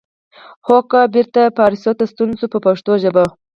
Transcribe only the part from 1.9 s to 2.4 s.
ته ستون